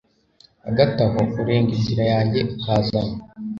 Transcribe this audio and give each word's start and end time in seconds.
Hagati 0.65 0.99
aho 1.07 1.19
urenga 1.41 1.71
inzira 1.77 2.03
yanjye 2.13 2.39
ukazana 2.53 3.17